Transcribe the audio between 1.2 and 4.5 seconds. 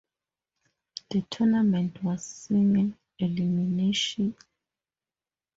tournament was single-elimination.